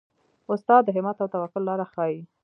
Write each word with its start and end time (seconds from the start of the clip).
استاد 0.53 0.81
د 0.85 0.89
همت 0.95 1.17
او 1.21 1.27
توکل 1.33 1.61
لاره 1.69 1.85
ښيي. 1.93 2.19